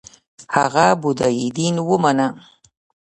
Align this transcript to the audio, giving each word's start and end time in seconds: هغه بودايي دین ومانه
هغه 0.55 0.85
بودايي 1.01 1.47
دین 1.57 1.75
ومانه 1.89 2.27